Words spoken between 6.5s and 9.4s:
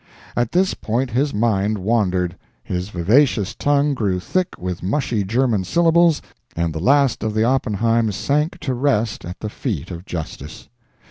and the last of the Oppenheims sank to rest at